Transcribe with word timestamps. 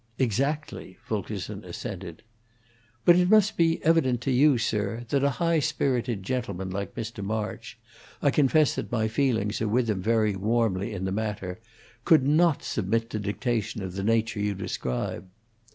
"Exactly," 0.17 0.97
Fulkerson 1.03 1.63
assented. 1.63 2.23
"But 3.05 3.17
it 3.17 3.29
must 3.29 3.55
be 3.55 3.83
evident 3.85 4.19
to 4.21 4.31
you, 4.31 4.57
sir, 4.57 5.05
that 5.09 5.23
a 5.23 5.29
high 5.37 5.59
spirited 5.59 6.23
gentleman 6.23 6.71
like 6.71 6.95
Mr. 6.95 7.23
March 7.23 7.77
I 8.19 8.31
confess 8.31 8.73
that 8.73 8.91
my 8.91 9.07
feelings 9.07 9.61
are 9.61 9.67
with 9.67 9.91
him 9.91 10.01
very 10.01 10.35
warmly 10.35 10.91
in 10.91 11.05
the 11.05 11.11
matter 11.11 11.59
could 12.03 12.27
not 12.27 12.63
submit 12.63 13.11
to 13.11 13.19
dictation 13.19 13.83
of 13.83 13.93
the 13.93 14.01
nature 14.03 14.39
you 14.39 14.55
describe." 14.55 15.29